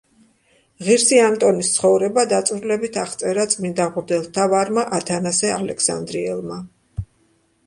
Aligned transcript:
ღირსი 0.85 1.19
ანტონის 1.25 1.69
ცხოვრება 1.75 2.23
დაწვრილებით 2.31 2.97
აღწერა 3.03 3.45
წმიდა 3.53 3.87
მღვდელმთავარმა 3.93 4.87
ათანასე 5.01 5.55
ალექსანდრიელმა. 5.61 6.59